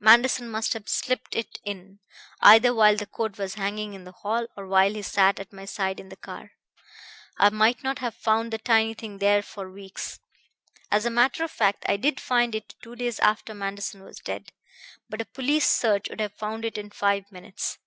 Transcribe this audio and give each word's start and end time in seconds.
Manderson 0.00 0.50
must 0.50 0.72
have 0.72 0.88
slipped 0.88 1.36
it 1.36 1.60
in, 1.62 2.00
either 2.40 2.74
while 2.74 2.96
the 2.96 3.06
coat 3.06 3.38
was 3.38 3.54
hanging 3.54 3.94
in 3.94 4.02
the 4.02 4.10
hall 4.10 4.48
or 4.56 4.66
while 4.66 4.92
he 4.92 5.00
sat 5.02 5.38
at 5.38 5.52
my 5.52 5.64
side 5.64 6.00
in 6.00 6.08
the 6.08 6.16
car. 6.16 6.50
I 7.38 7.50
might 7.50 7.84
not 7.84 8.00
have 8.00 8.16
found 8.16 8.52
the 8.52 8.58
tiny 8.58 8.94
thing 8.94 9.18
there 9.18 9.42
for 9.42 9.70
weeks 9.70 10.18
as 10.90 11.06
a 11.06 11.08
matter 11.10 11.44
of 11.44 11.52
fact 11.52 11.84
I 11.88 11.98
did 11.98 12.18
find 12.18 12.52
it 12.56 12.74
two 12.82 12.96
days 12.96 13.20
after 13.20 13.54
Manderson 13.54 14.02
was 14.02 14.18
dead 14.18 14.50
but 15.08 15.20
a 15.20 15.24
police 15.24 15.68
search 15.68 16.08
would 16.10 16.18
have 16.20 16.34
found 16.34 16.64
it 16.64 16.76
in 16.76 16.90
five 16.90 17.30
minutes. 17.30 17.78